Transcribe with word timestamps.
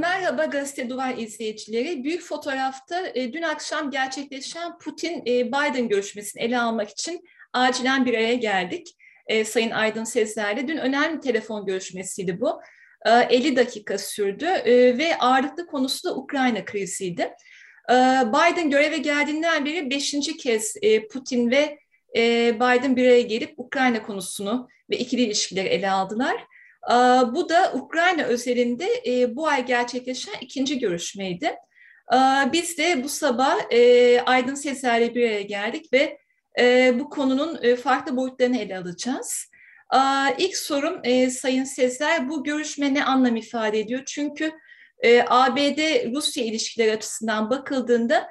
Merhaba 0.00 0.44
Gazete 0.44 0.90
Duvar 0.90 1.18
izleyicileri. 1.18 2.04
Büyük 2.04 2.22
fotoğrafta 2.22 3.06
e, 3.14 3.32
dün 3.32 3.42
akşam 3.42 3.90
gerçekleşen 3.90 4.72
Putin-Biden 4.78 5.88
görüşmesini 5.88 6.42
ele 6.42 6.60
almak 6.60 6.90
için 6.90 7.20
acilen 7.52 8.06
bir 8.06 8.14
araya 8.14 8.34
geldik. 8.34 8.96
E, 9.26 9.44
Sayın 9.44 9.70
Aydın 9.70 10.04
Sezler'le. 10.04 10.68
Dün 10.68 10.76
önemli 10.76 11.20
telefon 11.20 11.66
görüşmesiydi 11.66 12.40
bu. 12.40 12.60
E, 13.06 13.10
50 13.10 13.56
dakika 13.56 13.98
sürdü 13.98 14.44
e, 14.44 14.98
ve 14.98 15.18
ağırlıklı 15.18 15.66
konusu 15.66 16.08
da 16.08 16.14
Ukrayna 16.14 16.64
kriziydi. 16.64 17.22
E, 17.90 17.94
Biden 18.26 18.70
göreve 18.70 18.98
geldiğinden 18.98 19.64
beri 19.64 19.90
beşinci 19.90 20.36
kez 20.36 20.74
e, 20.82 21.08
Putin 21.08 21.50
ve 21.50 21.78
e, 22.16 22.54
Biden 22.54 22.96
bir 22.96 23.04
araya 23.04 23.22
gelip 23.22 23.54
Ukrayna 23.56 24.02
konusunu 24.02 24.68
ve 24.90 24.98
ikili 24.98 25.22
ilişkileri 25.22 25.68
ele 25.68 25.90
aldılar. 25.90 26.36
Bu 27.34 27.48
da 27.48 27.72
Ukrayna 27.74 28.22
özelinde 28.22 28.86
e, 29.06 29.36
bu 29.36 29.48
ay 29.48 29.66
gerçekleşen 29.66 30.34
ikinci 30.40 30.78
görüşmeydi. 30.78 31.54
Biz 32.52 32.78
de 32.78 33.04
bu 33.04 33.08
sabah 33.08 33.58
e, 33.70 34.20
Aydın 34.20 34.54
Sezer'le 34.54 35.14
bir 35.14 35.22
araya 35.22 35.42
geldik 35.42 35.92
ve 35.92 36.18
e, 36.58 36.94
bu 36.98 37.10
konunun 37.10 37.76
farklı 37.76 38.16
boyutlarını 38.16 38.58
ele 38.58 38.78
alacağız. 38.78 39.50
İlk 40.38 40.56
sorum 40.56 41.02
Sayın 41.30 41.64
Sezer, 41.64 42.28
bu 42.28 42.44
görüşme 42.44 42.94
ne 42.94 43.04
anlam 43.04 43.36
ifade 43.36 43.80
ediyor? 43.80 44.02
Çünkü 44.06 44.52
ABD-Rusya 45.26 46.44
ilişkileri 46.44 46.92
açısından 46.92 47.50
bakıldığında 47.50 48.28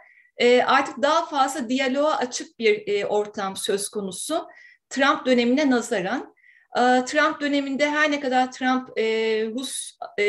artık 0.65 1.01
daha 1.01 1.25
fazla 1.25 1.69
diyaloğa 1.69 2.17
açık 2.17 2.59
bir 2.59 3.03
ortam 3.03 3.55
söz 3.55 3.89
konusu. 3.89 4.47
Trump 4.89 5.25
dönemine 5.25 5.69
nazaran. 5.69 6.35
Trump 7.05 7.41
döneminde 7.41 7.89
her 7.89 8.11
ne 8.11 8.19
kadar 8.19 8.51
Trump 8.51 8.99
e, 8.99 9.03
Rus 9.45 9.97
e, 10.17 10.25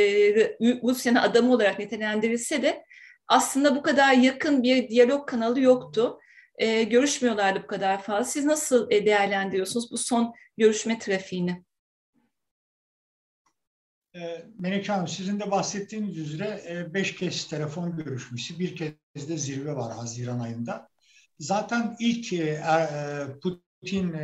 Rusya'nın 0.61 1.19
adamı 1.19 1.53
olarak 1.53 1.79
nitelendirilse 1.79 2.63
de 2.63 2.85
aslında 3.29 3.77
bu 3.77 3.83
kadar 3.83 4.13
yakın 4.13 4.63
bir 4.63 4.89
diyalog 4.89 5.29
kanalı 5.29 5.61
yoktu. 5.61 6.19
E, 6.59 6.83
görüşmüyorlardı 6.83 7.63
bu 7.63 7.67
kadar 7.67 8.03
fazla. 8.03 8.25
Siz 8.25 8.45
nasıl 8.45 8.91
e, 8.91 9.07
değerlendiriyorsunuz 9.07 9.91
bu 9.91 9.99
son 9.99 10.35
görüşme 10.59 10.99
trafiğini? 10.99 11.65
Melek 14.59 14.89
Hanım 14.89 15.09
sizin 15.09 15.41
de 15.41 15.51
bahsettiğiniz 15.51 16.19
üzere 16.19 16.87
beş 16.95 17.17
kez 17.17 17.49
telefon 17.49 17.97
görüşmesi, 17.97 18.59
bir 18.59 18.77
kez 18.77 19.29
de 19.29 19.37
zirve 19.37 19.77
var 19.77 19.97
Haziran 19.97 20.41
ayında. 20.41 20.89
Zaten 21.39 21.97
ilk 22.01 22.35
Putin 23.43 24.15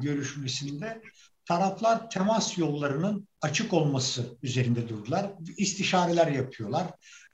görüşmesinde 0.00 1.02
taraflar 1.44 2.10
temas 2.10 2.58
yollarının 2.58 3.28
açık 3.42 3.72
olması 3.72 4.38
üzerinde 4.42 4.88
durdular. 4.88 5.30
İstişareler 5.56 6.26
yapıyorlar. 6.26 6.86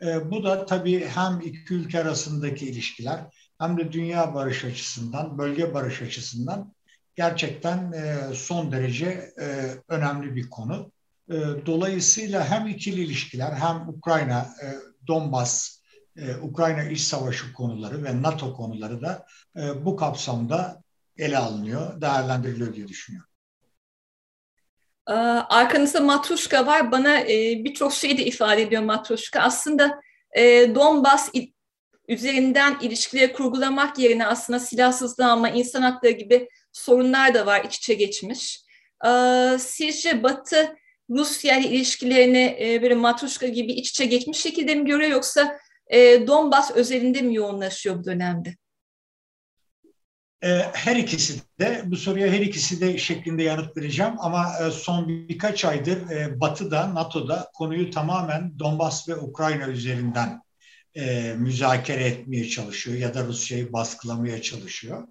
E, 0.02 0.30
bu 0.30 0.44
da 0.44 0.66
tabii 0.66 1.06
hem 1.06 1.40
iki 1.40 1.74
ülke 1.74 2.00
arasındaki 2.00 2.66
ilişkiler 2.66 3.20
hem 3.58 3.78
de 3.78 3.92
dünya 3.92 4.34
barış 4.34 4.64
açısından, 4.64 5.38
bölge 5.38 5.74
barış 5.74 6.02
açısından 6.02 6.74
gerçekten 7.14 7.92
e, 7.92 8.34
son 8.34 8.72
derece 8.72 9.32
e, 9.40 9.74
önemli 9.88 10.36
bir 10.36 10.50
konu. 10.50 10.92
E, 11.30 11.36
dolayısıyla 11.66 12.50
hem 12.50 12.66
ikili 12.66 13.00
ilişkiler 13.04 13.52
hem 13.52 13.88
Ukrayna, 13.88 14.40
e, 14.62 14.66
Donbas, 15.06 15.78
e, 16.16 16.36
Ukrayna 16.36 16.84
iç 16.84 17.00
savaşı 17.00 17.52
konuları 17.52 18.04
ve 18.04 18.22
NATO 18.22 18.54
konuları 18.54 19.02
da 19.02 19.26
e, 19.56 19.84
bu 19.84 19.96
kapsamda 19.96 20.82
ele 21.16 21.38
alınıyor, 21.38 22.00
değerlendiriliyor 22.00 22.74
diye 22.74 22.88
düşünüyorum. 22.88 23.28
Ee, 25.08 25.12
arkanızda 25.12 26.00
Matruşka 26.00 26.66
var. 26.66 26.92
Bana 26.92 27.20
e, 27.20 27.64
birçok 27.64 27.92
şey 27.92 28.18
de 28.18 28.24
ifade 28.24 28.62
ediyor 28.62 28.82
Matruşka. 28.82 29.40
Aslında 29.40 30.00
e, 30.32 30.74
Donbas 30.74 31.30
üzerinden 32.08 32.76
ilişkileri 32.80 33.32
kurgulamak 33.32 33.98
yerine 33.98 34.26
aslında 34.26 34.60
silahsızlanma, 34.60 35.48
insan 35.48 35.82
hakları 35.82 36.12
gibi 36.12 36.48
sorunlar 36.72 37.34
da 37.34 37.46
var, 37.46 37.64
iç 37.64 37.76
içe 37.76 37.94
geçmiş. 37.94 38.60
Ee, 39.06 39.56
sizce 39.58 40.22
Batı 40.22 40.76
Rusya 41.10 41.58
ile 41.58 41.68
ilişkilerini 41.68 42.56
e, 42.60 42.82
böyle 42.82 42.94
Matruşka 42.94 43.46
gibi 43.46 43.72
iç 43.72 43.90
içe 43.90 44.04
geçmiş 44.04 44.38
şekilde 44.38 44.74
mi 44.74 44.84
görüyor 44.86 45.10
yoksa 45.10 45.58
Donbas 46.26 46.70
özelinde 46.70 47.22
mi 47.22 47.34
yoğunlaşıyor 47.34 47.98
bu 47.98 48.04
dönemde? 48.04 48.54
Ee, 50.42 50.48
her 50.72 50.96
ikisi 50.96 51.40
de, 51.60 51.82
bu 51.86 51.96
soruya 51.96 52.32
her 52.32 52.40
ikisi 52.40 52.80
de 52.80 52.98
şeklinde 52.98 53.42
yanıt 53.42 53.76
vereceğim 53.76 54.12
ama 54.18 54.52
e, 54.60 54.70
son 54.70 55.08
birkaç 55.08 55.64
aydır 55.64 56.10
e, 56.10 56.40
Batı'da, 56.40 56.94
NATO'da 56.94 57.50
konuyu 57.54 57.90
tamamen 57.90 58.58
Donbas 58.58 59.08
ve 59.08 59.16
Ukrayna 59.16 59.66
üzerinden 59.66 60.42
e, 60.94 61.34
müzakere 61.38 62.04
etmeye 62.04 62.48
çalışıyor 62.48 62.98
ya 62.98 63.14
da 63.14 63.24
Rusya'yı 63.24 63.72
baskılamaya 63.72 64.42
çalışıyor. 64.42 65.08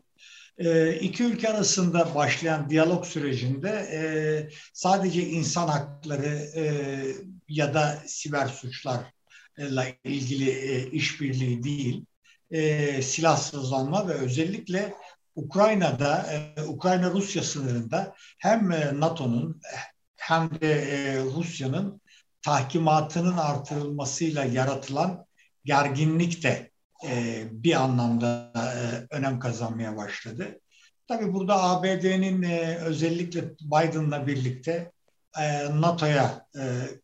İki 1.02 1.24
ülke 1.24 1.50
arasında 1.50 2.16
başlayan 2.16 2.70
diyalog 2.70 3.06
sürecinde 3.06 4.50
sadece 4.74 5.22
insan 5.30 5.68
hakları 5.68 6.50
ya 7.48 7.74
da 7.74 8.04
siber 8.08 8.48
suçlarla 8.48 9.86
ilgili 10.04 10.90
işbirliği 10.90 11.64
değil, 11.64 12.06
silahsızlanma 13.02 14.08
ve 14.08 14.14
özellikle 14.14 14.94
Ukrayna'da, 15.38 16.26
e, 16.34 16.64
Ukrayna-Rusya 16.64 17.44
sınırında 17.44 18.16
hem 18.38 18.72
e, 18.72 19.00
NATO'nun 19.00 19.62
hem 20.16 20.62
de 20.62 20.74
e, 20.74 21.24
Rusya'nın 21.24 22.02
tahkimatının 22.42 23.38
artırılmasıyla 23.38 24.46
yaratılan 24.46 25.26
gerginlik 25.66 26.44
de 26.44 26.72
bir 27.52 27.74
anlamda 27.74 28.52
önem 29.12 29.40
kazanmaya 29.40 29.98
başladı. 29.98 30.60
Tabii 31.08 31.34
burada 31.34 31.64
ABD'nin 31.64 32.44
özellikle 32.80 33.44
Biden'la 33.62 34.28
birlikte 34.28 34.92
NATO'ya 35.72 36.48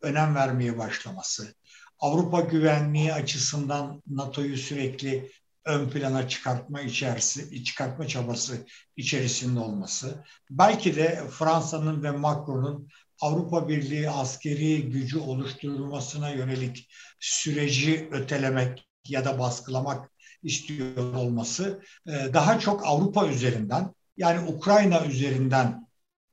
önem 0.01 0.35
vermeye 0.35 0.77
başlaması, 0.77 1.55
Avrupa 1.99 2.41
güvenliği 2.41 3.13
açısından 3.13 4.03
NATO'yu 4.07 4.57
sürekli 4.57 5.31
ön 5.65 5.89
plana 5.89 6.27
çıkartma 6.27 6.81
içerisi, 6.81 7.63
çıkartma 7.63 8.07
çabası 8.07 8.65
içerisinde 8.97 9.59
olması. 9.59 10.23
Belki 10.49 10.95
de 10.95 11.23
Fransa'nın 11.31 12.03
ve 12.03 12.11
Macron'un 12.11 12.87
Avrupa 13.21 13.67
Birliği 13.67 14.09
askeri 14.09 14.89
gücü 14.89 15.19
oluşturulmasına 15.19 16.29
yönelik 16.29 16.89
süreci 17.19 18.09
ötelemek 18.11 18.87
ya 19.07 19.25
da 19.25 19.39
baskılamak 19.39 20.11
istiyor 20.43 21.13
olması 21.13 21.81
e, 22.07 22.11
daha 22.33 22.59
çok 22.59 22.85
Avrupa 22.85 23.27
üzerinden 23.27 23.93
yani 24.17 24.49
Ukrayna 24.49 25.05
üzerinden 25.05 25.87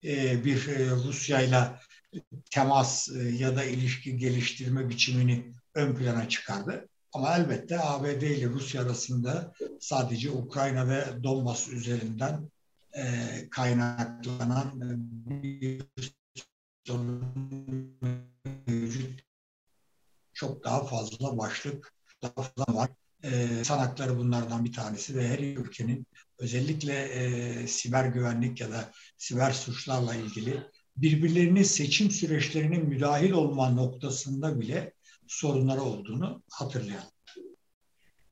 e, 0.05 0.45
bir 0.45 0.69
e, 0.69 0.91
Rusya 0.91 1.41
ile 1.41 1.59
temas 2.51 3.09
ya 3.33 3.57
da 3.57 3.65
ilişki 3.65 4.17
geliştirme 4.17 4.89
biçimini 4.89 5.53
ön 5.75 5.95
plana 5.95 6.29
çıkardı. 6.29 6.89
Ama 7.13 7.37
elbette 7.37 7.81
ABD 7.81 8.23
ile 8.23 8.47
Rusya 8.47 8.83
arasında 8.83 9.53
sadece 9.81 10.31
Ukrayna 10.31 10.89
ve 10.89 11.23
Donbas 11.23 11.69
üzerinden 11.69 12.51
e, 12.93 13.05
kaynaklanan 13.51 14.81
bir 15.27 15.83
mevcut. 18.67 19.21
Çok 20.33 20.65
daha 20.65 20.85
fazla 20.85 21.39
başlık 21.39 21.95
daha 22.23 22.33
fazla 22.33 22.75
var. 22.75 22.91
E, 23.23 23.65
sanatları 23.65 24.19
bunlardan 24.19 24.65
bir 24.65 24.73
tanesi 24.73 25.17
ve 25.17 25.29
her 25.29 25.39
ülkenin 25.39 26.07
özellikle 26.39 27.03
e, 27.03 27.67
siber 27.67 28.07
güvenlik 28.07 28.61
ya 28.61 28.71
da 28.71 28.91
siber 29.17 29.53
suçlarla 29.53 30.15
ilgili 30.15 30.63
birbirlerinin 30.97 31.63
seçim 31.63 32.11
süreçlerine 32.11 32.79
müdahil 32.79 33.31
olma 33.31 33.71
noktasında 33.71 34.61
bile 34.61 34.93
sorunları 35.31 35.83
olduğunu 35.83 36.43
hatırlayalım. 36.51 37.09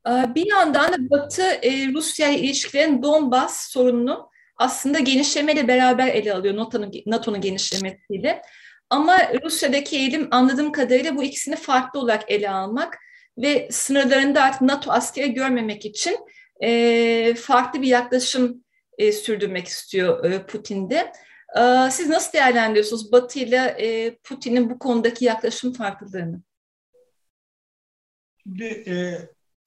Ee, 0.09 0.35
bir 0.35 0.47
yandan 0.47 0.93
da 0.93 1.11
Batı 1.11 1.43
e, 1.43 1.93
Rusya 1.93 2.29
ilişkilerin 2.29 3.03
Donbas 3.03 3.71
sorununu 3.71 4.31
aslında 4.57 4.99
genişlemeyle 4.99 5.69
beraber 5.69 6.09
ele 6.09 6.35
alıyor 6.35 6.57
NATO'nun 6.57 6.93
NATO'nun 7.07 7.41
genişlemesiyle. 7.41 8.43
Ama 8.91 9.19
Rusya'daki 9.45 9.97
eğilim 9.97 10.29
anladığım 10.31 10.73
kadarıyla 10.73 11.17
bu 11.17 11.23
ikisini 11.23 11.57
farklı 11.57 12.01
olarak 12.01 12.31
ele 12.31 12.51
almak 12.51 12.99
ve 13.39 13.69
sınırlarında 13.71 14.43
artık 14.43 14.61
NATO 14.61 14.91
askeri 14.91 15.35
görmemek 15.35 15.87
için 15.87 16.19
e, 16.61 17.35
farklı 17.35 17.83
bir 17.83 17.89
yaklaşım 17.89 18.65
e, 18.99 19.13
sürdürmek 19.13 19.67
istiyor 19.69 20.43
Putin'de. 20.47 21.13
Siz 21.91 22.09
nasıl 22.09 22.33
değerlendiriyorsunuz 22.33 23.13
Batı 23.13 23.39
ile 23.39 24.19
Putin'in 24.25 24.71
bu 24.71 24.79
konudaki 24.79 25.25
yaklaşım 25.25 25.73
farklılığını? 25.73 26.43
Şimdi 28.49 28.65
e, 28.65 29.19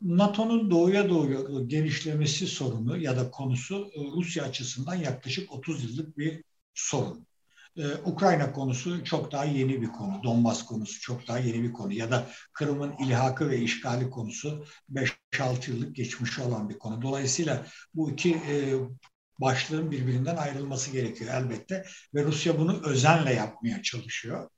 NATO'nun 0.02 0.72
doğuya 0.72 1.10
doğru 1.10 1.68
genişlemesi 1.68 2.48
sorunu 2.48 2.98
ya 2.98 3.18
da 3.18 3.32
konusu 3.32 3.92
Rusya 4.16 4.44
açısından 4.44 4.96
yaklaşık 4.96 5.52
30 5.52 5.84
yıllık 5.84 6.18
bir 6.18 6.44
sorun. 6.74 7.28
Ee, 7.78 7.84
Ukrayna 8.06 8.52
konusu 8.52 9.04
çok 9.04 9.32
daha 9.32 9.46
yeni 9.46 9.82
bir 9.82 9.88
konu. 9.88 10.24
Donbas 10.24 10.66
konusu 10.66 11.00
çok 11.00 11.28
daha 11.28 11.40
yeni 11.40 11.64
bir 11.64 11.74
konu. 11.74 11.94
Ya 11.94 12.12
da 12.12 12.28
Kırım'ın 12.54 12.94
ilhakı 12.98 13.50
ve 13.50 13.60
işgali 13.60 14.10
konusu 14.10 14.66
5-6 14.90 15.72
yıllık 15.72 15.96
geçmiş 15.96 16.40
olan 16.40 16.70
bir 16.70 16.80
konu. 16.80 17.02
Dolayısıyla 17.02 17.66
bu 17.94 18.12
iki 18.12 18.32
e, 18.32 18.74
başlığın 19.40 19.92
birbirinden 19.92 20.36
ayrılması 20.36 20.92
gerekiyor 20.92 21.34
elbette. 21.34 21.86
Ve 22.14 22.24
Rusya 22.24 22.60
bunu 22.60 22.82
özenle 22.86 23.34
yapmaya 23.34 23.84
çalışıyor. 23.84 24.50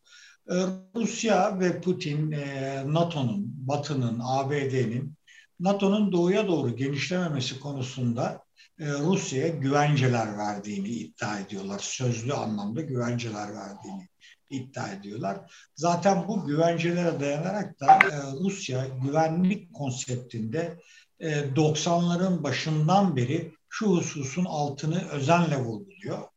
Ee, 0.50 0.56
Rusya 0.95 1.60
ve 1.60 1.81
Putin, 1.81 2.31
e, 2.31 2.84
NATO'nun, 2.86 3.54
Batı'nın, 3.68 4.19
ABD'nin 4.24 5.16
NATO'nun 5.60 6.12
doğuya 6.12 6.48
doğru 6.48 6.75
genişlememesi 6.75 7.60
konusunda 7.60 8.44
e, 8.80 8.94
Rusya'ya 8.94 9.48
güvenceler 9.48 10.38
verdiğini 10.38 10.88
iddia 10.88 11.40
ediyorlar. 11.40 11.80
Sözlü 11.80 12.34
anlamda 12.34 12.81
güvenceler 12.81 13.56
verdiğini 13.56 14.07
iddia 14.50 14.92
ediyorlar. 14.92 15.54
Zaten 15.75 16.28
bu 16.28 16.45
güvencelere 16.45 17.19
dayanarak 17.19 17.80
da 17.80 17.86
e, 17.86 18.31
Rusya 18.44 18.88
güvenlik 19.04 19.74
konseptinde 19.74 20.80
90'ların 21.22 22.40
e, 22.40 22.44
başından 22.44 23.16
beri 23.16 23.54
şu 23.69 23.88
hususun 23.88 24.45
altını 24.45 25.10
özenle 25.10 25.57
vurguluyor. 25.57 26.32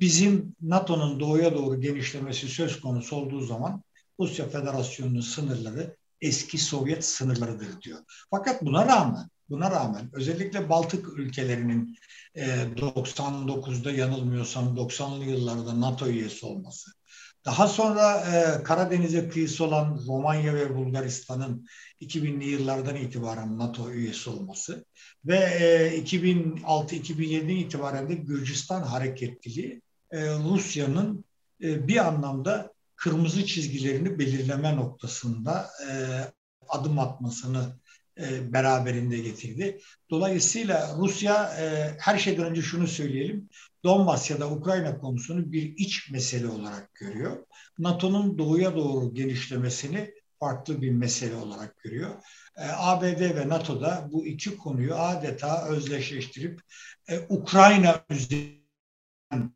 Bizim 0.00 0.56
NATO'nun 0.60 1.20
doğuya 1.20 1.54
doğru 1.54 1.80
genişlemesi 1.80 2.48
söz 2.48 2.80
konusu 2.80 3.16
olduğu 3.16 3.40
zaman 3.40 3.82
Rusya 4.20 4.48
Federasyonu'nun 4.48 5.20
sınırları 5.20 5.96
eski 6.20 6.58
Sovyet 6.58 7.04
sınırlarıdır 7.04 7.80
diyor. 7.80 7.98
Fakat 8.30 8.62
buna 8.62 8.86
rağmen 8.86 9.28
Buna 9.48 9.70
rağmen 9.70 10.10
özellikle 10.12 10.68
Baltık 10.68 11.18
ülkelerinin 11.18 11.96
e, 12.34 12.46
99'da 12.76 13.90
yanılmıyorsam 13.90 14.76
90'lı 14.76 15.24
yıllarda 15.24 15.80
NATO 15.80 16.06
üyesi 16.06 16.46
olması, 16.46 16.90
daha 17.44 17.68
sonra 17.68 18.20
e, 18.20 18.62
Karadeniz'e 18.62 19.28
kıyısı 19.28 19.64
olan 19.64 20.00
Romanya 20.08 20.54
ve 20.54 20.76
Bulgaristan'ın 20.76 21.66
2000'li 22.00 22.44
yıllardan 22.44 22.96
itibaren 22.96 23.58
NATO 23.58 23.90
üyesi 23.90 24.30
olması 24.30 24.84
ve 25.24 25.36
e, 25.36 25.98
2006-2007'den 26.02 27.56
itibaren 27.56 28.08
de 28.08 28.14
Gürcistan 28.14 28.82
hareketliliği 28.82 29.82
e, 30.10 30.34
Rusya'nın 30.34 31.24
e, 31.62 31.88
bir 31.88 32.06
anlamda 32.06 32.72
kırmızı 32.96 33.46
çizgilerini 33.46 34.18
belirleme 34.18 34.76
noktasında 34.76 35.70
e, 35.90 35.92
adım 36.68 36.98
atmasını 36.98 37.76
e, 38.18 38.52
beraberinde 38.52 39.18
getirdi. 39.18 39.78
Dolayısıyla 40.10 40.96
Rusya 40.98 41.56
e, 41.58 41.96
her 41.98 42.18
şeyden 42.18 42.44
önce 42.44 42.62
şunu 42.62 42.86
söyleyelim. 42.86 43.48
Donbas 43.84 44.30
ya 44.30 44.40
da 44.40 44.50
Ukrayna 44.50 44.98
konusunu 44.98 45.52
bir 45.52 45.62
iç 45.76 46.10
mesele 46.10 46.48
olarak 46.48 46.94
görüyor. 46.94 47.46
NATO'nun 47.78 48.38
doğuya 48.38 48.76
doğru 48.76 49.14
genişlemesini 49.14 50.14
farklı 50.40 50.82
bir 50.82 50.90
mesele 50.90 51.36
olarak 51.36 51.78
görüyor. 51.78 52.10
E, 52.56 52.64
ABD 52.76 53.20
ve 53.20 53.48
NATO 53.48 53.80
da 53.80 54.08
bu 54.12 54.26
iki 54.26 54.56
konuyu 54.56 54.94
adeta 54.94 55.68
özdeşleştirip 55.68 56.60
Ukrayna 57.28 58.04
üzerinden 58.10 59.54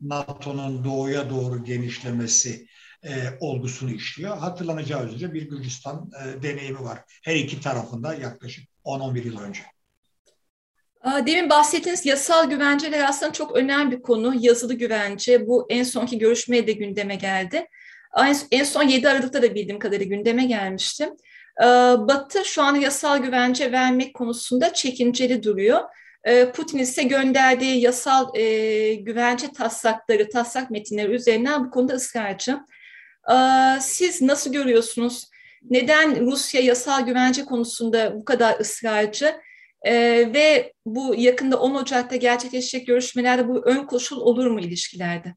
NATO'nun 0.00 0.84
doğuya 0.84 1.30
doğru 1.30 1.64
genişlemesi 1.64 2.66
e, 3.04 3.10
olgusunu 3.40 3.90
işliyor. 3.90 4.36
Hatırlanacağı 4.36 5.06
üzere 5.06 5.32
bir 5.32 5.50
Gürcistan 5.50 6.10
e, 6.24 6.42
deneyimi 6.42 6.80
var. 6.80 6.98
Her 7.24 7.34
iki 7.34 7.60
tarafında 7.60 8.14
yaklaşık 8.14 8.68
10-11 8.84 9.26
yıl 9.26 9.40
önce. 9.40 9.62
Demin 11.26 11.50
bahsettiğiniz 11.50 12.06
yasal 12.06 12.50
güvenceler 12.50 13.08
aslında 13.08 13.32
çok 13.32 13.56
önemli 13.56 13.96
bir 13.96 14.02
konu. 14.02 14.34
Yazılı 14.38 14.74
güvence 14.74 15.46
bu 15.46 15.66
en 15.70 15.82
sonki 15.82 16.18
görüşmeye 16.18 16.66
de 16.66 16.72
gündeme 16.72 17.14
geldi. 17.16 17.66
En 18.50 18.64
son 18.64 18.82
7 18.82 19.08
Aralık'ta 19.08 19.42
da 19.42 19.54
bildiğim 19.54 19.78
kadarıyla 19.78 20.16
gündeme 20.16 20.44
gelmişti. 20.44 21.10
Batı 21.98 22.44
şu 22.44 22.62
an 22.62 22.74
yasal 22.74 23.18
güvence 23.18 23.72
vermek 23.72 24.14
konusunda 24.14 24.72
çekinceli 24.72 25.42
duruyor. 25.42 25.80
Putin 26.54 26.78
ise 26.78 27.02
gönderdiği 27.02 27.80
yasal 27.80 28.36
e, 28.36 28.94
güvence 28.94 29.52
taslakları, 29.52 30.28
taslak 30.30 30.70
metinleri 30.70 31.12
üzerinden 31.12 31.64
bu 31.64 31.70
konuda 31.70 31.92
ısrarcı. 31.92 32.58
Siz 33.80 34.22
nasıl 34.22 34.52
görüyorsunuz? 34.52 35.24
Neden 35.70 36.26
Rusya 36.26 36.60
yasal 36.60 37.06
güvence 37.06 37.44
konusunda 37.44 38.14
bu 38.14 38.24
kadar 38.24 38.60
ısrarcı? 38.60 39.34
ve 40.34 40.72
bu 40.86 41.14
yakında 41.14 41.60
10 41.60 41.74
Ocak'ta 41.74 42.16
gerçekleşecek 42.16 42.86
görüşmelerde 42.86 43.48
bu 43.48 43.64
ön 43.64 43.86
koşul 43.86 44.20
olur 44.20 44.46
mu 44.46 44.60
ilişkilerde? 44.60 45.34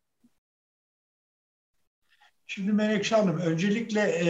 Şimdi 2.53 2.71
Menekşe 2.74 3.15
Hanım, 3.15 3.38
öncelikle 3.38 4.01
e, 4.01 4.27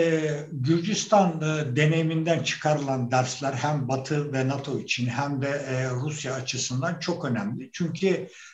Gürcistan 0.52 1.42
e, 1.42 1.76
deneyiminden 1.76 2.44
çıkarılan 2.44 3.12
dersler 3.12 3.54
hem 3.54 3.88
Batı 3.88 4.34
ve 4.34 4.48
NATO 4.48 4.80
için 4.80 5.08
hem 5.08 5.42
de 5.42 5.48
e, 5.48 5.90
Rusya 5.90 6.34
açısından 6.34 7.00
çok 7.00 7.26
önemli. 7.26 7.70
Çünkü 7.74 8.08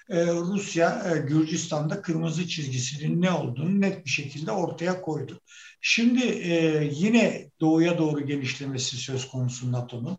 e, 0.10 0.26
Rusya 0.28 1.04
e, 1.12 1.18
Gürcistan'da 1.18 2.02
kırmızı 2.02 2.48
çizgisinin 2.48 3.22
ne 3.22 3.32
olduğunu 3.32 3.82
net 3.82 4.06
bir 4.06 4.10
şekilde 4.10 4.52
ortaya 4.52 5.02
koydu. 5.02 5.42
Şimdi 5.82 6.26
e, 6.26 6.84
yine 6.94 7.50
doğuya 7.62 7.98
doğru 7.98 8.26
genişlemesi 8.26 8.98
söz 8.98 9.28
konusu 9.28 9.72
NATO'nun. 9.72 10.18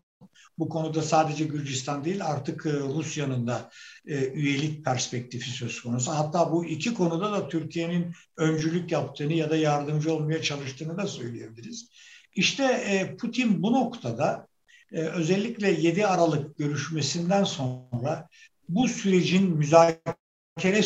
Bu 0.59 0.69
konuda 0.69 1.01
sadece 1.01 1.45
Gürcistan 1.45 2.05
değil 2.05 2.25
artık 2.25 2.65
e, 2.65 2.69
Rusya'nın 2.71 3.47
da 3.47 3.69
e, 4.05 4.27
üyelik 4.27 4.85
perspektifi 4.85 5.49
söz 5.49 5.81
konusu. 5.81 6.11
Hatta 6.11 6.51
bu 6.51 6.65
iki 6.65 6.93
konuda 6.93 7.31
da 7.31 7.47
Türkiye'nin 7.47 8.13
öncülük 8.37 8.91
yaptığını 8.91 9.33
ya 9.33 9.49
da 9.49 9.55
yardımcı 9.55 10.13
olmaya 10.13 10.41
çalıştığını 10.41 10.97
da 10.97 11.07
söyleyebiliriz. 11.07 11.89
İşte 12.35 12.63
e, 12.63 13.15
Putin 13.17 13.63
bu 13.63 13.73
noktada 13.73 14.47
özellikle 14.91 15.71
7 15.71 16.07
Aralık 16.07 16.57
görüşmesinden 16.57 17.43
sonra 17.43 18.29
bu 18.69 18.87
sürecin 18.87 19.57
müzakere 19.57 20.83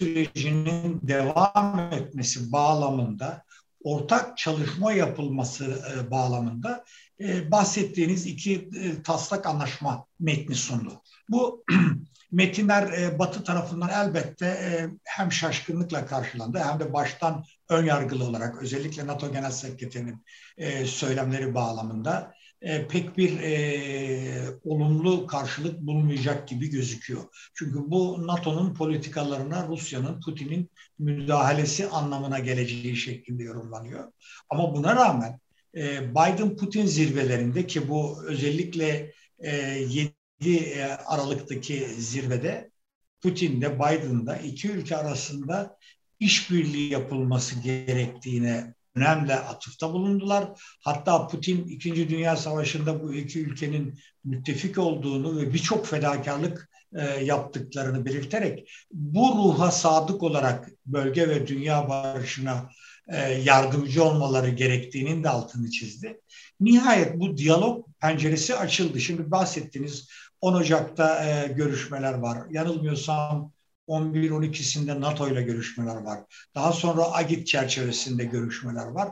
sürecinin 0.00 1.00
devam 1.02 1.92
etmesi 1.92 2.52
bağlamında 2.52 3.42
ortak 3.84 4.38
çalışma 4.38 4.92
yapılması 4.92 5.82
bağlamında 6.10 6.84
e, 7.20 7.50
bahsettiğiniz 7.50 8.26
iki 8.26 8.54
e, 8.54 9.02
taslak 9.02 9.46
anlaşma 9.46 10.06
metni 10.20 10.54
sundu. 10.54 11.02
Bu 11.28 11.64
metinler 12.32 12.92
e, 12.92 13.18
Batı 13.18 13.44
tarafından 13.44 13.88
elbette 13.88 14.46
e, 14.46 14.88
hem 15.04 15.32
şaşkınlıkla 15.32 16.06
karşılandı 16.06 16.58
hem 16.58 16.80
de 16.80 16.92
baştan 16.92 17.44
ön 17.68 17.84
yargılı 17.84 18.24
olarak 18.24 18.62
özellikle 18.62 19.06
NATO 19.06 19.32
Genel 19.32 19.50
Sekreterinin 19.50 20.24
e, 20.56 20.84
söylemleri 20.86 21.54
bağlamında 21.54 22.32
e, 22.62 22.88
pek 22.88 23.18
bir 23.18 23.40
e, 23.40 24.58
olumlu 24.64 25.26
karşılık 25.26 25.80
bulmayacak 25.80 26.48
gibi 26.48 26.70
gözüküyor. 26.70 27.22
Çünkü 27.54 27.78
bu 27.90 28.26
NATO'nun 28.26 28.74
politikalarına 28.74 29.66
Rusya'nın, 29.68 30.20
Putin'in 30.20 30.70
müdahalesi 30.98 31.88
anlamına 31.88 32.38
geleceği 32.38 32.96
şeklinde 32.96 33.42
yorumlanıyor. 33.42 34.12
Ama 34.50 34.74
buna 34.74 34.96
rağmen 34.96 35.40
Biden-Putin 35.74 36.86
zirvelerinde 36.86 37.66
ki 37.66 37.88
bu 37.88 38.24
özellikle 38.24 39.12
7 39.40 40.12
e, 40.44 40.50
e, 40.50 40.84
Aralık'taki 40.84 41.86
zirvede 41.98 42.70
Putin'de 43.20 43.74
Biden'da 43.74 44.36
iki 44.36 44.70
ülke 44.70 44.96
arasında 44.96 45.76
işbirliği 46.20 46.92
yapılması 46.92 47.60
gerektiğine 47.60 48.74
önemli 48.94 49.34
atıfta 49.34 49.92
bulundular. 49.92 50.48
Hatta 50.80 51.26
Putin 51.26 51.64
İkinci 51.64 52.08
Dünya 52.08 52.36
Savaşı'nda 52.36 53.02
bu 53.02 53.14
iki 53.14 53.40
ülkenin 53.40 53.98
müttefik 54.24 54.78
olduğunu 54.78 55.40
ve 55.40 55.54
birçok 55.54 55.86
fedakarlık 55.86 56.70
yaptıklarını 57.22 58.04
belirterek 58.04 58.70
bu 58.92 59.28
ruha 59.28 59.70
sadık 59.70 60.22
olarak 60.22 60.70
bölge 60.86 61.28
ve 61.28 61.46
dünya 61.46 61.88
barışına 61.88 62.52
e, 62.54 62.87
yardımcı 63.16 64.04
olmaları 64.04 64.50
gerektiğinin 64.50 65.24
de 65.24 65.28
altını 65.28 65.70
çizdi. 65.70 66.20
Nihayet 66.60 67.20
bu 67.20 67.36
diyalog 67.36 67.86
penceresi 68.00 68.54
açıldı. 68.54 69.00
Şimdi 69.00 69.30
bahsettiğiniz 69.30 70.08
10 70.40 70.54
Ocak'ta 70.54 71.24
e, 71.24 71.48
görüşmeler 71.48 72.14
var. 72.14 72.38
Yanılmıyorsam 72.50 73.52
11-12'sinde 73.88 75.00
NATO 75.00 75.28
ile 75.28 75.42
görüşmeler 75.42 75.96
var. 75.96 76.20
Daha 76.54 76.72
sonra 76.72 77.12
AGİT 77.12 77.46
çerçevesinde 77.46 78.24
görüşmeler 78.24 78.86
var. 78.86 79.08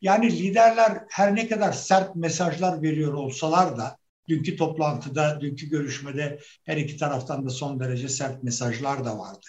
Yani 0.00 0.38
liderler 0.38 0.98
her 1.08 1.34
ne 1.34 1.48
kadar 1.48 1.72
sert 1.72 2.16
mesajlar 2.16 2.82
veriyor 2.82 3.12
olsalar 3.12 3.78
da 3.78 3.96
dünkü 4.28 4.56
toplantıda, 4.56 5.40
dünkü 5.40 5.68
görüşmede 5.68 6.38
her 6.64 6.76
iki 6.76 6.96
taraftan 6.96 7.46
da 7.46 7.50
son 7.50 7.80
derece 7.80 8.08
sert 8.08 8.42
mesajlar 8.42 9.04
da 9.04 9.18
vardı. 9.18 9.46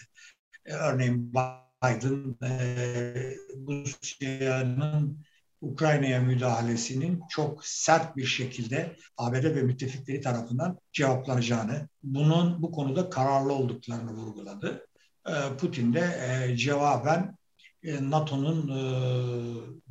E, 0.65 0.73
örneğin 0.73 1.33
Biden 1.83 2.35
e, 2.43 3.35
Rusya'nın 3.67 5.17
Ukrayna'ya 5.61 6.21
müdahalesinin 6.21 7.21
çok 7.29 7.65
sert 7.65 8.17
bir 8.17 8.25
şekilde 8.25 8.95
ABD 9.17 9.43
ve 9.43 9.61
müttefikleri 9.61 10.21
tarafından 10.21 10.77
cevaplanacağını, 10.93 11.87
bunun 12.03 12.61
bu 12.61 12.71
konuda 12.71 13.09
kararlı 13.09 13.53
olduklarını 13.53 14.11
vurguladı. 14.11 14.87
E, 15.27 15.33
Putin 15.57 15.93
de 15.93 16.19
e, 16.49 16.55
cevaben 16.57 17.37
e, 17.83 18.09
NATO'nun 18.09 18.67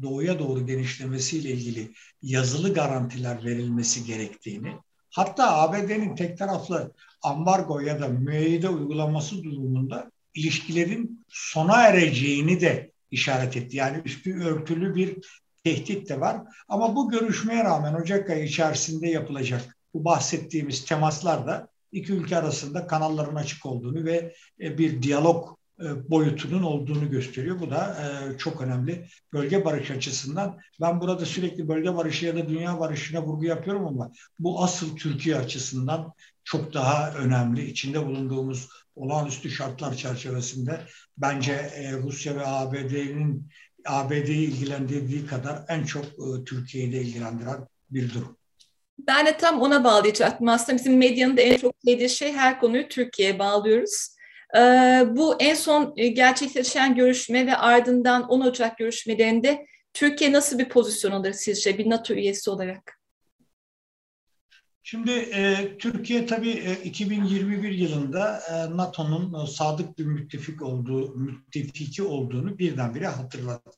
doğuya 0.02 0.38
doğru 0.38 0.66
genişlemesiyle 0.66 1.50
ilgili 1.50 1.92
yazılı 2.22 2.74
garantiler 2.74 3.44
verilmesi 3.44 4.04
gerektiğini, 4.04 4.76
hatta 5.10 5.56
ABD'nin 5.56 6.16
tek 6.16 6.38
taraflı 6.38 6.92
ambargo 7.22 7.80
ya 7.80 8.00
da 8.00 8.08
müeyyide 8.08 8.68
uygulaması 8.68 9.44
durumunda 9.44 10.10
ilişkilerin 10.34 11.24
sona 11.28 11.86
ereceğini 11.86 12.60
de 12.60 12.90
işaret 13.10 13.56
etti. 13.56 13.76
Yani 13.76 14.02
üstü 14.04 14.42
örtülü 14.42 14.94
bir 14.94 15.16
tehdit 15.64 16.08
de 16.08 16.20
var. 16.20 16.40
Ama 16.68 16.96
bu 16.96 17.10
görüşmeye 17.10 17.64
rağmen 17.64 17.94
Ocak 17.94 18.30
ayı 18.30 18.44
içerisinde 18.44 19.08
yapılacak 19.08 19.76
bu 19.94 20.04
bahsettiğimiz 20.04 20.84
temaslar 20.84 21.46
da 21.46 21.68
iki 21.92 22.12
ülke 22.12 22.36
arasında 22.36 22.86
kanalların 22.86 23.34
açık 23.34 23.66
olduğunu 23.66 24.04
ve 24.04 24.34
e, 24.60 24.78
bir 24.78 25.02
diyalog 25.02 25.48
e, 25.80 26.10
boyutunun 26.10 26.62
olduğunu 26.62 27.10
gösteriyor. 27.10 27.60
Bu 27.60 27.70
da 27.70 27.96
e, 28.02 28.38
çok 28.38 28.60
önemli 28.60 29.06
bölge 29.32 29.64
barışı 29.64 29.92
açısından. 29.94 30.58
Ben 30.80 31.00
burada 31.00 31.26
sürekli 31.26 31.68
bölge 31.68 31.96
barışı 31.96 32.26
ya 32.26 32.36
da 32.36 32.48
dünya 32.48 32.80
barışına 32.80 33.22
vurgu 33.22 33.44
yapıyorum 33.44 33.86
ama 33.86 34.12
bu 34.38 34.62
asıl 34.62 34.96
Türkiye 34.96 35.36
açısından 35.36 36.12
çok 36.44 36.74
daha 36.74 37.12
önemli. 37.12 37.64
İçinde 37.64 38.06
bulunduğumuz 38.06 38.68
olağanüstü 39.00 39.50
şartlar 39.50 39.94
çerçevesinde 39.94 40.80
bence 41.18 41.70
Rusya 42.02 42.36
ve 42.36 42.46
ABD'nin 42.46 43.48
ABD'yi 43.86 44.48
ilgilendirdiği 44.48 45.26
kadar 45.26 45.64
en 45.68 45.84
çok 45.84 46.04
e, 46.04 46.44
Türkiye'yi 46.44 46.92
de 46.92 47.00
ilgilendiren 47.00 47.66
bir 47.90 48.14
durum. 48.14 48.36
Ben 48.98 49.26
de 49.26 49.36
tam 49.36 49.60
ona 49.60 49.84
bağlayacaktım. 49.84 50.48
Aslında 50.48 50.78
bizim 50.78 50.98
medyanın 50.98 51.36
da 51.36 51.40
en 51.40 51.56
çok 51.56 51.74
dediği 51.86 52.08
şey 52.08 52.32
her 52.32 52.60
konuyu 52.60 52.88
Türkiye'ye 52.88 53.38
bağlıyoruz. 53.38 54.16
Ee, 54.56 55.04
bu 55.08 55.36
en 55.40 55.54
son 55.54 55.94
e, 55.96 56.08
gerçekleşen 56.08 56.94
görüşme 56.94 57.46
ve 57.46 57.56
ardından 57.56 58.28
10 58.28 58.40
Ocak 58.40 58.78
görüşmelerinde 58.78 59.66
Türkiye 59.94 60.32
nasıl 60.32 60.58
bir 60.58 60.68
pozisyon 60.68 61.12
alır 61.12 61.32
sizce 61.32 61.78
bir 61.78 61.90
NATO 61.90 62.14
üyesi 62.14 62.50
olarak? 62.50 62.99
Şimdi 64.90 65.10
e, 65.10 65.76
Türkiye 65.78 66.26
tabii 66.26 66.50
e, 66.50 66.82
2021 66.84 67.72
yılında 67.72 68.40
e, 68.50 68.76
NATO'nun 68.76 69.44
e, 69.44 69.46
sadık 69.46 69.98
bir 69.98 70.04
müttefik 70.04 70.62
olduğu, 70.62 71.14
müttefiki 71.14 72.02
olduğunu 72.02 72.58
birdenbire 72.58 73.06
hatırlattı. 73.06 73.70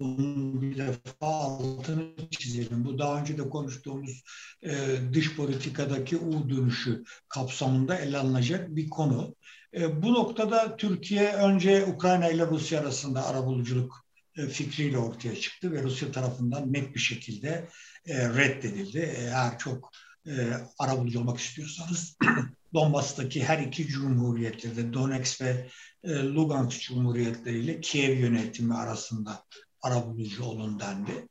Bunun 0.00 0.62
bir 0.62 0.78
defa 0.78 1.26
altını 1.26 2.14
çizelim. 2.30 2.84
Bu 2.84 2.98
daha 2.98 3.20
önce 3.20 3.38
de 3.38 3.48
konuştuğumuz 3.48 4.22
e, 4.62 4.72
dış 5.12 5.36
politikadaki 5.36 6.16
U 6.16 6.50
dönüşü 6.50 7.04
kapsamında 7.28 7.98
ele 7.98 8.18
alınacak 8.18 8.76
bir 8.76 8.88
konu. 8.90 9.34
E, 9.74 10.02
bu 10.02 10.14
noktada 10.14 10.76
Türkiye 10.76 11.32
önce 11.32 11.84
Ukrayna 11.84 12.28
ile 12.28 12.46
Rusya 12.46 12.80
arasında 12.80 13.26
arabuluculuk 13.26 14.06
e, 14.36 14.46
fikriyle 14.46 14.98
ortaya 14.98 15.36
çıktı 15.36 15.72
ve 15.72 15.82
Rusya 15.82 16.12
tarafından 16.12 16.72
net 16.72 16.94
bir 16.94 17.00
şekilde 17.00 17.68
e, 18.06 18.28
reddedildi. 18.28 19.14
Eğer 19.16 19.58
çok 19.58 19.90
e, 20.26 20.32
arabulucu 20.78 21.20
olmak 21.20 21.38
istiyorsanız 21.38 22.16
Donbas'taki 22.74 23.44
her 23.44 23.58
iki 23.58 23.86
cumhuriyetle 23.86 24.76
de 24.76 24.92
Donetsk 24.92 25.40
ve 25.40 25.68
e, 26.04 26.10
Lugansk 26.10 26.82
cumhuriyetleriyle 26.82 27.80
Kiev 27.80 28.18
yönetimi 28.18 28.74
arasında 28.74 29.44
arabulucu 29.82 30.44
olun 30.44 30.80
dendi. 30.80 31.28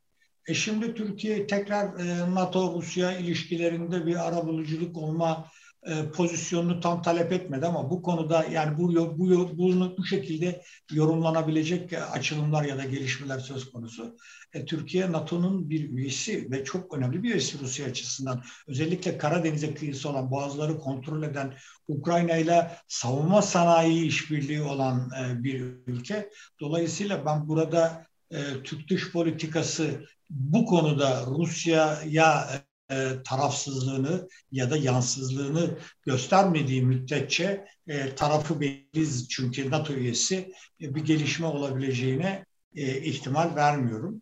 E 0.48 0.54
şimdi 0.54 0.96
Türkiye 0.96 1.48
tekrar 1.48 2.00
e, 2.00 2.36
NATO-Rusya 2.36 3.18
ilişkilerinde 3.18 4.06
bir 4.06 4.28
arabuluculuk 4.28 4.98
olma 4.98 5.52
e, 5.86 6.12
pozisyonunu 6.12 6.80
tam 6.80 7.02
talep 7.02 7.32
etmedi 7.32 7.66
ama 7.66 7.90
bu 7.90 8.02
konuda 8.02 8.46
yani 8.52 8.78
bu, 8.78 8.96
bu 8.96 9.58
bunu 9.58 9.98
bu 9.98 10.06
şekilde 10.06 10.62
yorumlanabilecek 10.92 11.94
açılımlar 12.12 12.64
ya 12.64 12.78
da 12.78 12.84
gelişmeler 12.86 13.40
söz 13.40 13.72
konusu. 13.72 14.18
E, 14.54 14.66
Türkiye 14.66 15.12
NATO'nun 15.12 15.70
bir 15.70 15.90
üyesi 15.90 16.52
ve 16.52 16.64
çok 16.64 16.94
önemli 16.94 17.24
bir 17.24 17.32
üyesi 17.32 17.60
Rusya 17.60 17.86
açısından. 17.86 18.44
Özellikle 18.68 19.18
Karadeniz'e 19.18 19.74
kıyısı 19.74 20.10
olan 20.10 20.32
boğazları 20.32 20.80
kontrol 20.80 21.24
eden 21.24 21.54
Ukrayna 21.88 22.38
ile 22.38 22.72
savunma 22.88 23.42
sanayi 23.42 24.06
işbirliği 24.06 24.62
olan 24.62 25.12
e, 25.20 25.44
bir 25.44 25.62
ülke. 25.88 26.30
Dolayısıyla 26.60 27.26
ben 27.26 27.48
burada 27.48 28.06
e, 28.32 28.38
Türk 28.64 28.90
dış 28.90 29.12
politikası 29.12 30.06
bu 30.30 30.66
konuda 30.66 31.26
Rusya'ya 31.26 32.48
e, 32.92 33.10
tarafsızlığını 33.26 34.28
ya 34.52 34.72
da 34.72 34.78
yansızlığını 34.78 35.78
göstermediği 36.04 36.82
müddetçe 36.82 37.66
e, 37.88 38.16
tarafı 38.16 38.62
belliz 38.62 39.30
çünkü 39.30 39.72
NATO 39.72 39.94
üyesi 39.94 40.52
e, 40.82 40.96
bir 40.96 41.06
gelişme 41.06 41.48
olabileceğine 41.48 42.46
e, 42.76 43.02
ihtimal 43.02 43.56
vermiyorum. 43.56 44.22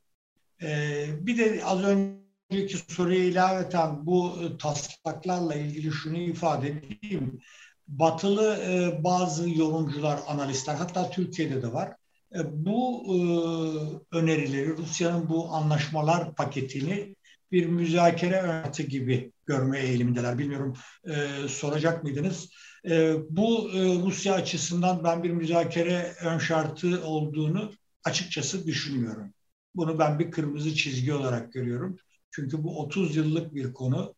E, 0.62 1.06
bir 1.20 1.38
de 1.38 1.66
az 1.66 1.84
önceki 1.84 2.78
soruya 2.88 3.24
ilaveten 3.24 4.06
bu 4.06 4.38
e, 4.42 4.58
taslaklarla 4.58 5.56
ilgili 5.56 5.92
şunu 5.92 6.18
ifade 6.18 6.68
edeyim. 6.68 7.40
Batılı 7.88 8.56
e, 8.56 9.04
bazı 9.04 9.50
yorumcular, 9.50 10.20
analistler 10.28 10.76
hatta 10.76 11.10
Türkiye'de 11.10 11.62
de 11.62 11.74
var. 11.74 11.94
E, 12.36 12.66
bu 12.66 13.04
e, 13.08 13.16
önerileri, 14.18 14.78
Rusya'nın 14.78 15.30
bu 15.30 15.50
anlaşmalar 15.50 16.36
paketini 16.36 17.16
bir 17.54 17.66
müzakere 17.66 18.42
önerisi 18.42 18.88
gibi 18.88 19.32
görme 19.46 19.80
eğilimindeler. 19.80 20.38
Bilmiyorum 20.38 20.74
e, 21.06 21.48
soracak 21.48 22.04
mıydınız? 22.04 22.50
E, 22.90 23.16
bu 23.30 23.72
e, 23.74 23.80
Rusya 24.06 24.34
açısından 24.34 25.04
ben 25.04 25.24
bir 25.24 25.30
müzakere 25.30 26.14
ön 26.22 26.38
şartı 26.38 27.06
olduğunu 27.06 27.72
açıkçası 28.04 28.68
düşünmüyorum. 28.68 29.34
Bunu 29.76 30.00
ben 30.00 30.20
bir 30.20 30.32
kırmızı 30.32 30.76
çizgi 30.76 31.14
olarak 31.14 31.54
görüyorum. 31.54 31.98
Çünkü 32.32 32.64
bu 32.64 32.80
30 32.80 33.16
yıllık 33.16 33.56
bir 33.56 33.74
konu. 33.74 34.16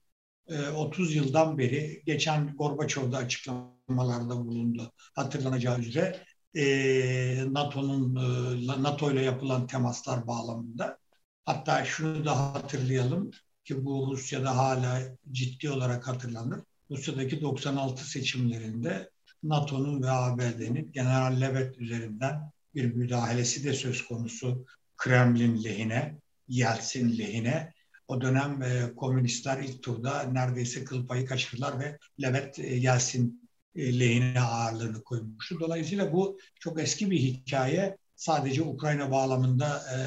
E, 0.47 0.67
30 0.67 1.15
yıldan 1.15 1.57
beri 1.57 2.03
geçen 2.05 2.55
Gorbaçov'da 2.55 3.17
açıklamalarda 3.17 4.37
bulundu. 4.37 4.91
Hatırlanacağı 5.15 5.79
üzere 5.79 6.23
e, 6.53 7.53
NATO'nun 7.53 8.15
e, 8.15 8.83
NATO 8.83 9.11
ile 9.11 9.21
yapılan 9.21 9.67
temaslar 9.67 10.27
bağlamında 10.27 10.97
Hatta 11.45 11.85
şunu 11.85 12.25
da 12.25 12.53
hatırlayalım 12.53 13.31
ki 13.63 13.85
bu 13.85 14.11
Rusya'da 14.11 14.57
hala 14.57 15.01
ciddi 15.31 15.69
olarak 15.69 16.07
hatırlanır. 16.07 16.59
Rusya'daki 16.91 17.41
96 17.41 18.09
seçimlerinde 18.09 19.09
NATO'nun 19.43 20.03
ve 20.03 20.09
ABD'nin 20.09 20.91
General 20.91 21.41
Levet 21.41 21.77
üzerinden 21.77 22.51
bir 22.75 22.93
müdahalesi 22.93 23.63
de 23.63 23.73
söz 23.73 24.05
konusu 24.05 24.65
Kremlin 24.97 25.63
lehine, 25.63 26.19
Yeltsin 26.47 27.17
lehine. 27.17 27.73
O 28.07 28.21
dönem 28.21 28.61
e, 28.61 28.95
komünistler 28.95 29.63
ilk 29.63 29.83
turda 29.83 30.23
neredeyse 30.23 30.83
kıl 30.83 31.07
payı 31.07 31.25
kaçırdılar 31.25 31.79
ve 31.79 31.97
Levet 32.21 32.59
e, 32.59 32.75
Yeltsin 32.75 33.49
e, 33.75 33.99
lehine 33.99 34.41
ağırlığını 34.41 35.03
koymuştu. 35.03 35.59
Dolayısıyla 35.59 36.13
bu 36.13 36.39
çok 36.59 36.79
eski 36.79 37.11
bir 37.11 37.19
hikaye 37.19 37.97
sadece 38.15 38.63
Ukrayna 38.63 39.11
bağlamında 39.11 39.83
e, 39.93 39.97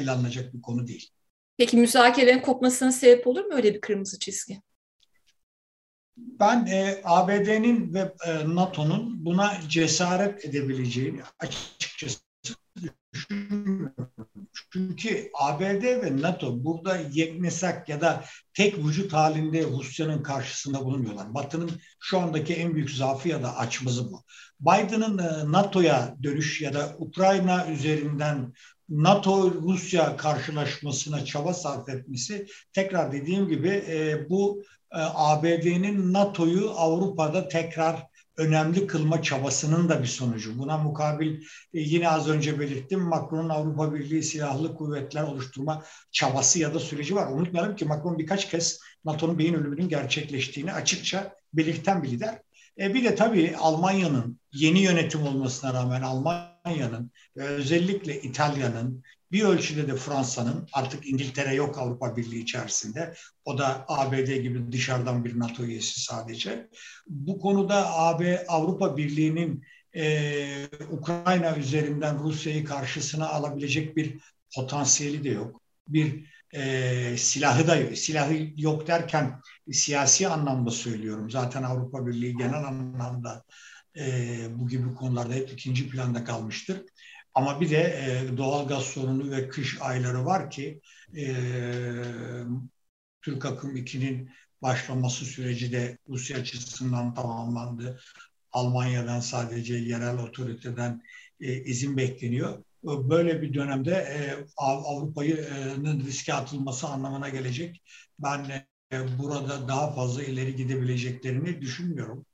ele 0.00 0.10
alınacak 0.10 0.54
bir 0.54 0.62
konu 0.62 0.86
değil. 0.86 1.10
Peki 1.56 1.76
müzakerelerin 1.76 2.40
kopmasına 2.40 2.92
sebep 2.92 3.26
olur 3.26 3.44
mu 3.44 3.54
öyle 3.54 3.74
bir 3.74 3.80
kırmızı 3.80 4.18
çizgi? 4.18 4.62
Ben 6.16 6.66
e, 6.66 7.00
ABD'nin 7.04 7.94
ve 7.94 8.14
e, 8.26 8.54
NATO'nun 8.54 9.24
buna 9.24 9.60
cesaret 9.68 10.44
edebileceğini 10.44 11.20
açıkçası 11.38 12.18
düşünmüyorum. 13.12 13.57
Çünkü 14.72 15.30
ABD 15.34 15.82
ve 15.82 16.22
NATO 16.22 16.64
burada 16.64 16.96
yeknesak 16.96 17.88
ya 17.88 18.00
da 18.00 18.24
tek 18.54 18.78
vücut 18.78 19.12
halinde 19.12 19.64
Rusya'nın 19.64 20.22
karşısında 20.22 20.84
bulunmuyorlar. 20.84 21.34
Batı'nın 21.34 21.70
şu 22.00 22.18
andaki 22.18 22.54
en 22.54 22.74
büyük 22.74 22.90
zaafı 22.90 23.28
ya 23.28 23.42
da 23.42 23.56
açmazı 23.56 24.12
bu. 24.12 24.22
Biden'ın 24.60 25.18
e, 25.18 25.52
NATO'ya 25.52 26.16
dönüş 26.22 26.60
ya 26.60 26.74
da 26.74 26.96
Ukrayna 26.98 27.66
üzerinden 27.66 28.52
NATO-Rusya 28.88 30.16
karşılaşmasına 30.16 31.24
çaba 31.24 31.54
sarf 31.54 31.88
etmesi 31.88 32.46
tekrar 32.72 33.12
dediğim 33.12 33.48
gibi 33.48 33.68
e, 33.68 34.26
bu 34.30 34.62
e, 34.92 34.98
ABD'nin 35.14 36.12
NATO'yu 36.12 36.70
Avrupa'da 36.70 37.48
tekrar 37.48 38.07
önemli 38.38 38.86
kılma 38.86 39.22
çabasının 39.22 39.88
da 39.88 40.02
bir 40.02 40.06
sonucu. 40.06 40.58
Buna 40.58 40.78
mukabil 40.78 41.40
e, 41.74 41.80
yine 41.80 42.08
az 42.08 42.28
önce 42.28 42.60
belirttim 42.60 43.00
Macron'un 43.00 43.48
Avrupa 43.48 43.94
Birliği 43.94 44.22
silahlı 44.22 44.74
kuvvetler 44.74 45.22
oluşturma 45.22 45.84
çabası 46.12 46.58
ya 46.58 46.74
da 46.74 46.80
süreci 46.80 47.14
var. 47.14 47.32
Unutmayalım 47.32 47.76
ki 47.76 47.84
Macron 47.84 48.18
birkaç 48.18 48.50
kez 48.50 48.80
NATO'nun 49.04 49.38
beyin 49.38 49.54
ölümünün 49.54 49.88
gerçekleştiğini 49.88 50.72
açıkça 50.72 51.34
belirten 51.52 52.02
bir 52.02 52.10
lider. 52.10 52.38
E 52.78 52.94
bir 52.94 53.04
de 53.04 53.14
tabii 53.14 53.56
Almanya'nın 53.56 54.40
yeni 54.52 54.80
yönetim 54.80 55.22
olmasına 55.22 55.74
rağmen 55.74 56.02
Almanya'nın 56.02 57.12
özellikle 57.36 58.20
İtalya'nın 58.20 59.04
bir 59.32 59.44
ölçüde 59.44 59.88
de 59.88 59.96
Fransa'nın 59.96 60.68
artık 60.72 61.06
İngiltere 61.06 61.54
yok 61.54 61.78
Avrupa 61.78 62.16
Birliği 62.16 62.42
içerisinde. 62.42 63.14
O 63.44 63.58
da 63.58 63.84
ABD 63.88 64.36
gibi 64.36 64.72
dışarıdan 64.72 65.24
bir 65.24 65.38
NATO 65.38 65.64
üyesi 65.64 66.00
sadece. 66.00 66.68
Bu 67.06 67.38
konuda 67.38 67.98
AB 67.98 68.44
Avrupa 68.48 68.96
Birliği'nin 68.96 69.64
e, 69.96 70.68
Ukrayna 70.90 71.56
üzerinden 71.56 72.18
Rusya'yı 72.18 72.64
karşısına 72.64 73.28
alabilecek 73.28 73.96
bir 73.96 74.18
potansiyeli 74.54 75.24
de 75.24 75.28
yok. 75.28 75.60
Bir 75.88 76.24
e, 76.54 77.16
silahı 77.16 77.66
da 77.66 77.76
yok. 77.76 77.98
Silahı 77.98 78.50
yok 78.56 78.86
derken 78.86 79.40
siyasi 79.72 80.28
anlamda 80.28 80.70
söylüyorum. 80.70 81.30
Zaten 81.30 81.62
Avrupa 81.62 82.06
Birliği 82.06 82.36
genel 82.36 82.64
anlamda 82.64 83.44
e, 83.98 84.38
bu 84.50 84.68
gibi 84.68 84.94
konularda 84.94 85.34
hep 85.34 85.52
ikinci 85.52 85.88
planda 85.88 86.24
kalmıştır. 86.24 86.82
Ama 87.34 87.60
bir 87.60 87.70
de 87.70 87.76
e, 87.76 88.36
doğal 88.36 88.68
gaz 88.68 88.82
sorunu 88.82 89.30
ve 89.30 89.48
kış 89.48 89.78
ayları 89.80 90.24
var 90.24 90.50
ki 90.50 90.80
e, 91.16 91.34
Türk 93.22 93.44
Akım 93.44 93.76
2'nin 93.76 94.30
başlaması 94.62 95.24
süreci 95.24 95.72
de 95.72 95.98
Rusya 96.08 96.38
açısından 96.38 97.14
tamamlandı. 97.14 98.00
Almanya'dan 98.52 99.20
sadece 99.20 99.74
yerel 99.74 100.18
otoriteden 100.18 101.02
e, 101.40 101.52
izin 101.62 101.96
bekleniyor. 101.96 102.64
Böyle 102.84 103.42
bir 103.42 103.54
dönemde 103.54 103.92
e, 103.92 104.46
Avrupa'nın 104.56 106.00
riske 106.00 106.34
atılması 106.34 106.88
anlamına 106.88 107.28
gelecek. 107.28 107.82
Ben 108.18 108.44
e, 108.44 108.66
burada 109.18 109.68
daha 109.68 109.92
fazla 109.92 110.22
ileri 110.22 110.56
gidebileceklerini 110.56 111.60
düşünmüyorum. 111.60 112.26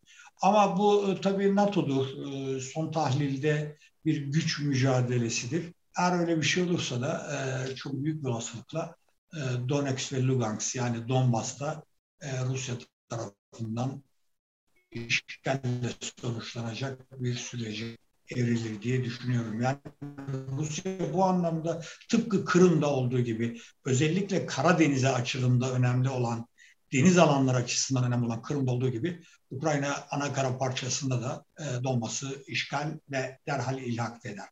Ama 0.43 0.79
bu 0.79 1.11
e, 1.11 1.21
tabii 1.21 1.57
NATO'dur. 1.57 2.07
E, 2.07 2.61
son 2.61 2.91
tahlilde 2.93 3.79
bir 4.05 4.17
güç 4.17 4.61
mücadelesidir. 4.61 5.73
Eğer 5.99 6.21
öyle 6.21 6.37
bir 6.37 6.43
şey 6.43 6.63
olursa 6.63 7.01
da 7.01 7.33
e, 7.71 7.75
çok 7.75 7.95
büyük 7.95 8.23
bir 8.23 8.29
olasılıkla 8.29 8.97
e, 9.35 9.69
Donetsk 9.69 10.13
ve 10.13 10.23
Lugansk 10.23 10.77
yani 10.77 11.09
Donbas'ta 11.09 11.83
e, 12.21 12.45
Rusya 12.45 12.75
tarafından 13.09 14.03
işgalle 14.91 15.91
sonuçlanacak 16.21 17.23
bir 17.23 17.35
süreci 17.35 17.99
evrilir 18.31 18.83
diye 18.83 19.05
düşünüyorum. 19.05 19.61
Yani 19.61 19.79
Rusya 20.59 20.85
bu 21.13 21.25
anlamda 21.25 21.83
tıpkı 22.11 22.45
Kırım'da 22.45 22.91
olduğu 22.91 23.21
gibi 23.21 23.61
özellikle 23.85 24.47
Karadeniz'e 24.47 25.09
açılımda 25.09 25.73
önemli 25.73 26.09
olan 26.09 26.47
deniz 26.93 27.19
alanları 27.19 27.57
açısından 27.57 28.05
önemli 28.05 28.27
olan 28.27 28.43
Kırım'da 28.43 28.71
olduğu 28.71 28.91
gibi 28.91 29.21
Ukrayna 29.51 30.07
ana 30.11 30.33
kara 30.33 30.59
parçasında 30.59 31.23
da 31.23 31.45
e, 31.59 31.85
Donbas'ı 31.85 32.43
işgal 32.47 32.99
ve 33.11 33.39
derhal 33.47 33.79
ilhak 33.79 34.27
eder. 34.27 34.49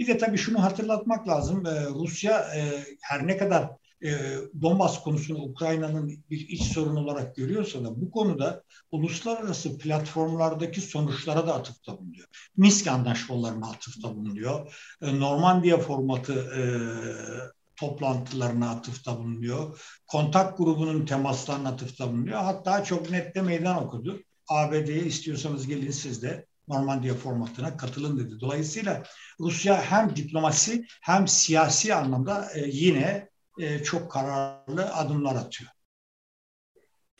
Bir 0.00 0.06
de 0.06 0.18
tabii 0.18 0.38
şunu 0.38 0.62
hatırlatmak 0.62 1.28
lazım. 1.28 1.66
E, 1.66 1.84
Rusya 1.84 2.38
e, 2.56 2.84
her 3.02 3.26
ne 3.26 3.36
kadar 3.36 3.70
e, 4.04 4.36
Donbas 4.62 5.02
konusunu 5.02 5.38
Ukrayna'nın 5.38 6.24
bir 6.30 6.48
iç 6.48 6.62
sorun 6.62 6.96
olarak 6.96 7.36
görüyorsa 7.36 7.84
da 7.84 8.00
bu 8.00 8.10
konuda 8.10 8.62
uluslararası 8.90 9.78
platformlardaki 9.78 10.80
sonuçlara 10.80 11.46
da 11.46 11.54
atıfta 11.54 11.98
bulunuyor. 11.98 12.28
Minsk 12.56 12.86
anlaşmalarına 12.86 13.66
atıfta 13.66 14.16
bulunuyor. 14.16 14.74
E, 15.02 15.20
Normandiya 15.20 15.78
formatı 15.78 16.32
e, 16.32 16.62
toplantılarına 17.76 18.70
atıfta 18.70 19.18
bulunuyor. 19.18 19.80
Kontak 20.06 20.58
grubunun 20.58 21.06
temaslarına 21.06 21.68
atıfta 21.68 22.12
bulunuyor. 22.12 22.40
Hatta 22.40 22.84
çok 22.84 23.10
net 23.10 23.34
de 23.34 23.42
meydan 23.42 23.84
okudu. 23.84 24.20
ABD'ye 24.48 25.04
istiyorsanız 25.04 25.66
gelin 25.66 25.90
siz 25.90 26.22
de 26.22 26.46
Normandiya 26.68 27.14
formatına 27.14 27.76
katılın 27.76 28.18
dedi. 28.18 28.40
Dolayısıyla 28.40 29.02
Rusya 29.40 29.82
hem 29.82 30.16
diplomasi 30.16 30.86
hem 31.02 31.28
siyasi 31.28 31.94
anlamda 31.94 32.50
e, 32.54 32.68
yine 32.68 33.28
çok 33.84 34.10
kararlı 34.10 34.94
adımlar 34.94 35.36
atıyor. 35.36 35.70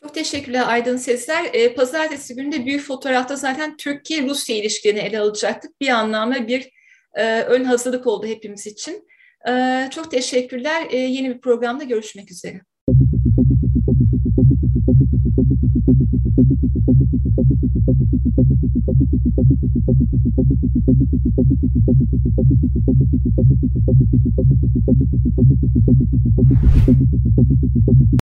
Çok 0.01 0.15
teşekkürler 0.15 0.65
Aydın 0.67 0.97
Sezler. 0.97 1.45
E, 1.53 1.75
pazartesi 1.75 2.35
günü 2.35 2.53
de 2.53 2.67
büyük 2.67 2.83
fotoğrafta 2.83 3.37
zaten 3.37 3.77
Türkiye-Rusya 3.77 4.57
ilişkilerini 4.57 5.01
ele 5.01 5.21
alacaktık. 5.21 5.81
Bir 5.81 5.89
anlamda 5.89 6.49
bir 6.49 6.71
e, 7.15 7.41
ön 7.41 7.65
hazırlık 7.65 8.07
oldu 8.07 8.27
hepimiz 8.27 8.67
için. 8.67 9.09
E, 9.49 9.89
çok 9.91 10.11
teşekkürler. 10.11 10.87
E, 10.91 10.97
yeni 10.97 11.35
bir 11.35 11.41
programda 11.41 11.85
görüşmek 11.85 12.31
üzere. 12.31 12.61
Thank 23.27 23.39
you. 23.39 23.44
Thank 26.49 26.99
you. 27.13 27.14